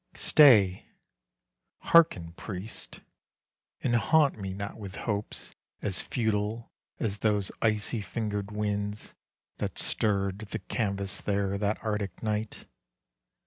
[0.15, 0.87] Stay,
[1.81, 3.01] hearken, priest,
[3.83, 9.13] and haunt me not with hopes As futile as those icy fingered winds
[9.59, 12.65] That stirred the canvas there that arctic night.